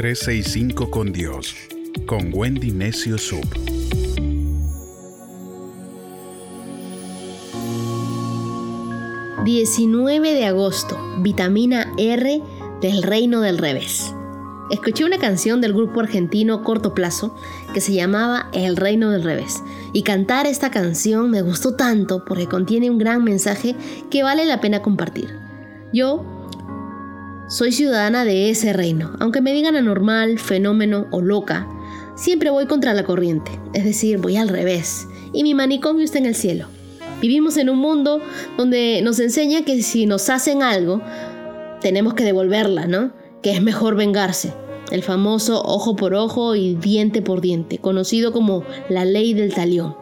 [0.00, 1.54] 365 con Dios,
[2.06, 3.44] con Wendy Necio Sub.
[9.44, 10.96] ...19 de agosto...
[11.20, 12.40] ...vitamina R
[12.80, 14.14] del reino del revés...
[14.70, 17.36] Escuché una canción del grupo argentino Corto Plazo
[17.74, 19.62] que se llamaba El Reino del Revés.
[19.92, 23.76] Y cantar esta canción me gustó tanto porque contiene un gran mensaje
[24.10, 25.28] que vale la pena compartir.
[25.92, 26.39] Yo
[27.50, 31.66] soy ciudadana de ese reino, aunque me digan anormal, fenómeno o loca,
[32.14, 36.26] siempre voy contra la corriente, es decir, voy al revés, y mi manicomio está en
[36.26, 36.66] el cielo.
[37.20, 38.20] Vivimos en un mundo
[38.56, 41.02] donde nos enseña que si nos hacen algo,
[41.80, 43.12] tenemos que devolverla, ¿no?
[43.42, 44.54] Que es mejor vengarse.
[44.92, 49.96] El famoso ojo por ojo y diente por diente, conocido como la ley del talión.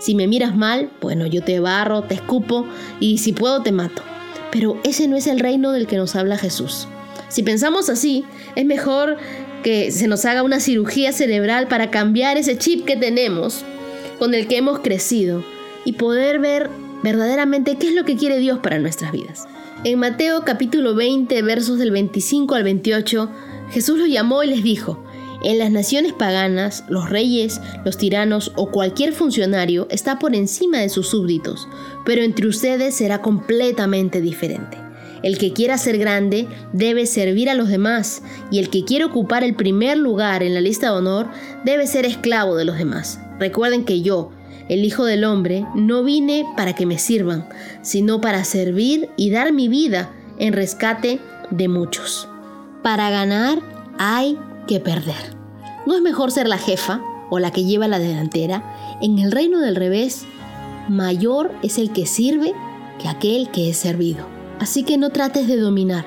[0.00, 2.66] Si me miras mal, bueno, yo te barro, te escupo
[2.98, 4.02] y si puedo te mato.
[4.50, 6.88] Pero ese no es el reino del que nos habla Jesús.
[7.28, 8.24] Si pensamos así,
[8.56, 9.18] es mejor
[9.62, 13.64] que se nos haga una cirugía cerebral para cambiar ese chip que tenemos,
[14.18, 15.44] con el que hemos crecido,
[15.84, 16.70] y poder ver
[17.02, 19.46] verdaderamente qué es lo que quiere Dios para nuestras vidas.
[19.84, 23.30] En Mateo capítulo 20, versos del 25 al 28,
[23.70, 25.04] Jesús los llamó y les dijo,
[25.42, 30.88] en las naciones paganas, los reyes, los tiranos o cualquier funcionario está por encima de
[30.88, 31.68] sus súbditos,
[32.04, 34.78] pero entre ustedes será completamente diferente.
[35.22, 39.44] El que quiera ser grande debe servir a los demás, y el que quiere ocupar
[39.44, 41.28] el primer lugar en la lista de honor
[41.64, 43.20] debe ser esclavo de los demás.
[43.38, 44.30] Recuerden que yo,
[44.68, 47.48] el Hijo del Hombre, no vine para que me sirvan,
[47.82, 52.28] sino para servir y dar mi vida en rescate de muchos.
[52.82, 53.60] Para ganar
[53.98, 55.36] hay que perder.
[55.86, 58.62] ¿No es mejor ser la jefa o la que lleva la delantera?
[59.00, 60.26] En el reino del revés,
[60.88, 62.52] mayor es el que sirve
[63.00, 64.26] que aquel que es servido.
[64.60, 66.04] Así que no trates de dominar.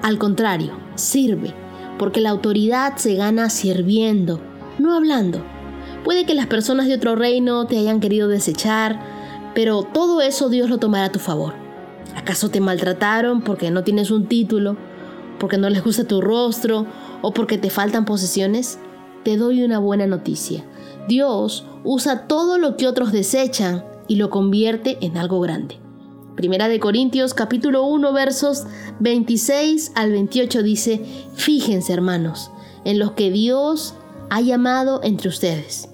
[0.00, 1.52] Al contrario, sirve,
[1.98, 4.40] porque la autoridad se gana sirviendo,
[4.78, 5.44] no hablando.
[6.04, 9.00] Puede que las personas de otro reino te hayan querido desechar,
[9.54, 11.54] pero todo eso Dios lo tomará a tu favor.
[12.16, 14.76] ¿Acaso te maltrataron porque no tienes un título?
[15.42, 16.86] porque no les gusta tu rostro
[17.22, 18.78] o porque te faltan posesiones,
[19.24, 20.64] te doy una buena noticia.
[21.08, 25.78] Dios usa todo lo que otros desechan y lo convierte en algo grande.
[26.36, 28.64] Primera de Corintios capítulo 1 versos
[29.00, 32.50] 26 al 28 dice, fíjense hermanos,
[32.84, 33.94] en los que Dios
[34.30, 35.88] ha llamado entre ustedes.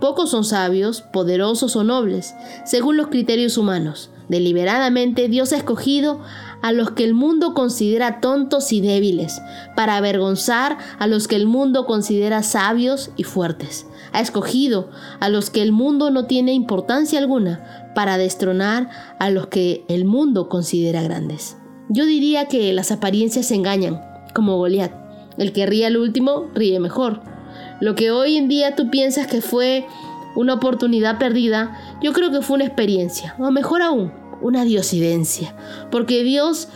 [0.00, 4.10] Pocos son sabios, poderosos o nobles, según los criterios humanos.
[4.30, 6.20] Deliberadamente Dios ha escogido
[6.62, 9.42] a los que el mundo considera tontos y débiles,
[9.74, 13.88] para avergonzar a los que el mundo considera sabios y fuertes.
[14.12, 14.88] Ha escogido
[15.18, 18.88] a los que el mundo no tiene importancia alguna, para destronar
[19.18, 21.56] a los que el mundo considera grandes.
[21.88, 24.00] Yo diría que las apariencias engañan,
[24.32, 24.92] como Goliat.
[25.38, 27.22] El que ríe al último, ríe mejor.
[27.80, 29.86] Lo que hoy en día tú piensas que fue
[30.36, 35.54] una oportunidad perdida, yo creo que fue una experiencia, o mejor aún, una diosidencia,
[35.90, 36.68] porque Dios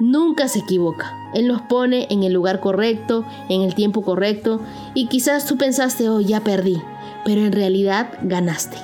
[0.00, 1.12] nunca se equivoca.
[1.34, 4.60] Él nos pone en el lugar correcto, en el tiempo correcto,
[4.94, 6.80] y quizás tú pensaste, oh, ya perdí,
[7.24, 8.76] pero en realidad ganaste.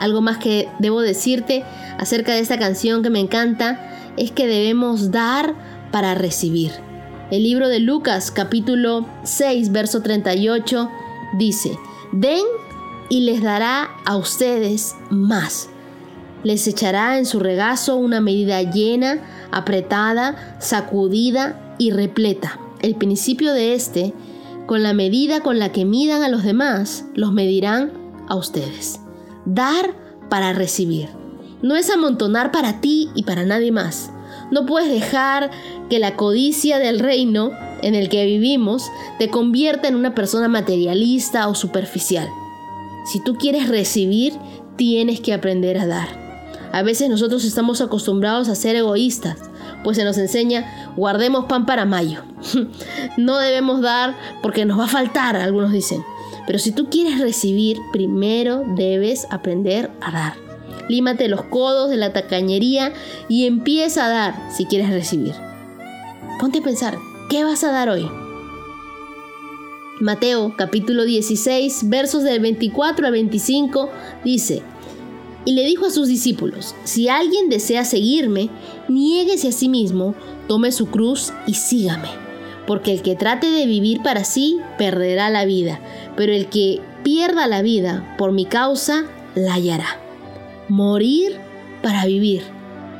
[0.00, 1.64] Algo más que debo decirte
[1.98, 5.54] acerca de esta canción que me encanta es que debemos dar
[5.90, 6.70] para recibir.
[7.30, 10.90] El libro de Lucas capítulo 6 verso 38
[11.38, 11.76] dice,
[12.12, 12.44] den
[13.10, 15.68] y les dará a ustedes más
[16.44, 19.18] les echará en su regazo una medida llena,
[19.50, 22.60] apretada, sacudida y repleta.
[22.80, 24.14] El principio de este,
[24.66, 27.92] con la medida con la que midan a los demás, los medirán
[28.28, 29.00] a ustedes.
[29.44, 29.94] Dar
[30.28, 31.08] para recibir.
[31.62, 34.10] No es amontonar para ti y para nadie más.
[34.50, 35.50] No puedes dejar
[35.90, 37.50] que la codicia del reino
[37.82, 42.28] en el que vivimos te convierta en una persona materialista o superficial.
[43.06, 44.34] Si tú quieres recibir,
[44.76, 46.27] tienes que aprender a dar.
[46.72, 49.38] A veces nosotros estamos acostumbrados a ser egoístas,
[49.84, 52.22] pues se nos enseña guardemos pan para mayo.
[53.16, 56.02] no debemos dar porque nos va a faltar, algunos dicen.
[56.46, 60.34] Pero si tú quieres recibir, primero debes aprender a dar.
[60.88, 62.92] Límate los codos de la tacañería
[63.28, 65.34] y empieza a dar si quieres recibir.
[66.40, 66.96] Ponte a pensar,
[67.28, 68.08] ¿qué vas a dar hoy?
[70.00, 73.90] Mateo capítulo 16 versos del 24 al 25
[74.24, 74.62] dice,
[75.48, 78.50] y le dijo a sus discípulos, si alguien desea seguirme,
[78.86, 80.14] niéguese a sí mismo,
[80.46, 82.10] tome su cruz y sígame.
[82.66, 85.80] Porque el que trate de vivir para sí, perderá la vida,
[86.18, 89.86] pero el que pierda la vida por mi causa, la hallará.
[90.68, 91.38] Morir
[91.82, 92.42] para vivir.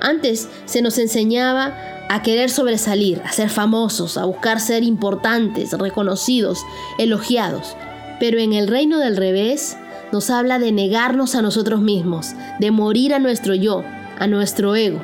[0.00, 6.64] Antes se nos enseñaba a querer sobresalir, a ser famosos, a buscar ser importantes, reconocidos,
[6.96, 7.76] elogiados.
[8.20, 9.76] Pero en el reino del revés
[10.12, 13.82] nos habla de negarnos a nosotros mismos, de morir a nuestro yo,
[14.18, 15.00] a nuestro ego.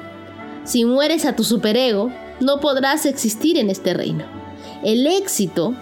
[0.65, 2.11] Si mueres a tu superego,
[2.41, 4.25] no podrás existir en este reino.
[4.83, 5.75] El éxito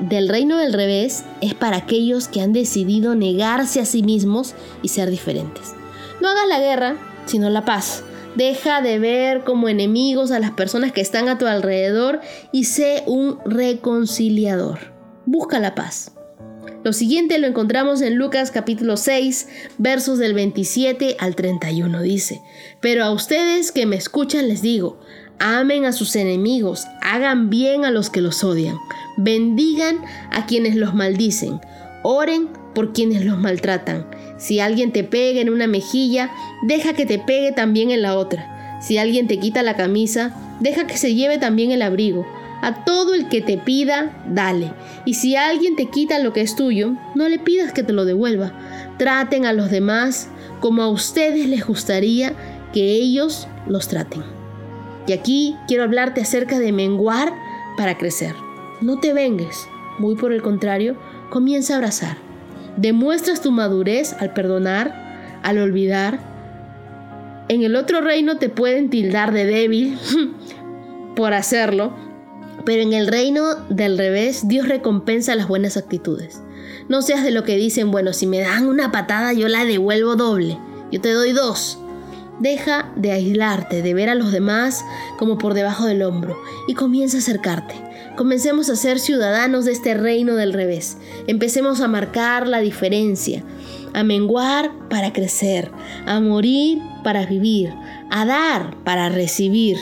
[0.00, 4.88] del reino del revés es para aquellos que han decidido negarse a sí mismos y
[4.88, 5.74] ser diferentes.
[6.20, 6.96] No hagas la guerra,
[7.26, 8.02] sino la paz.
[8.34, 12.20] Deja de ver como enemigos a las personas que están a tu alrededor
[12.50, 14.92] y sé un reconciliador.
[15.26, 16.12] Busca la paz.
[16.84, 19.48] Lo siguiente lo encontramos en Lucas capítulo 6,
[19.78, 22.02] versos del 27 al 31.
[22.02, 22.42] Dice,
[22.80, 25.00] pero a ustedes que me escuchan les digo,
[25.38, 28.76] amen a sus enemigos, hagan bien a los que los odian,
[29.16, 29.96] bendigan
[30.30, 31.58] a quienes los maldicen,
[32.02, 34.06] oren por quienes los maltratan.
[34.36, 36.32] Si alguien te pega en una mejilla,
[36.66, 38.78] deja que te pegue también en la otra.
[38.82, 42.26] Si alguien te quita la camisa, deja que se lleve también el abrigo.
[42.62, 44.72] A todo el que te pida, dale.
[45.04, 48.04] Y si alguien te quita lo que es tuyo, no le pidas que te lo
[48.04, 48.52] devuelva.
[48.98, 50.28] Traten a los demás
[50.60, 52.32] como a ustedes les gustaría
[52.72, 54.22] que ellos los traten.
[55.06, 57.34] Y aquí quiero hablarte acerca de menguar
[57.76, 58.34] para crecer.
[58.80, 59.68] No te vengues,
[59.98, 60.96] muy por el contrario,
[61.30, 62.16] comienza a abrazar.
[62.76, 66.18] Demuestras tu madurez al perdonar, al olvidar.
[67.48, 69.98] En el otro reino te pueden tildar de débil
[71.16, 71.92] por hacerlo,
[72.64, 76.40] pero en el reino del revés Dios recompensa las buenas actitudes.
[76.88, 80.16] No seas de lo que dicen, bueno, si me dan una patada yo la devuelvo
[80.16, 80.58] doble,
[80.90, 81.78] yo te doy dos.
[82.40, 84.84] Deja de aislarte, de ver a los demás
[85.18, 87.74] como por debajo del hombro y comienza a acercarte.
[88.16, 90.98] Comencemos a ser ciudadanos de este reino del revés.
[91.26, 93.44] Empecemos a marcar la diferencia,
[93.92, 95.70] a menguar para crecer,
[96.06, 97.72] a morir para vivir,
[98.10, 99.76] a dar para recibir,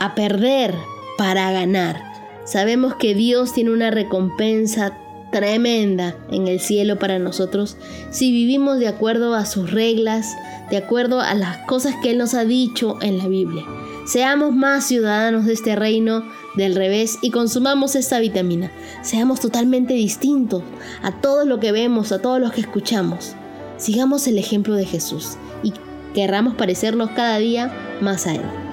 [0.00, 0.74] a perder
[1.18, 2.02] para ganar.
[2.44, 4.98] Sabemos que Dios tiene una recompensa
[5.32, 7.76] tremenda en el cielo para nosotros
[8.10, 10.36] si vivimos de acuerdo a sus reglas,
[10.70, 13.64] de acuerdo a las cosas que Él nos ha dicho en la Biblia.
[14.06, 16.24] Seamos más ciudadanos de este reino
[16.56, 18.70] del revés y consumamos esta vitamina.
[19.02, 20.62] Seamos totalmente distintos
[21.02, 23.34] a todo lo que vemos, a todo lo que escuchamos.
[23.78, 25.72] Sigamos el ejemplo de Jesús y
[26.14, 28.71] querramos parecernos cada día más a Él.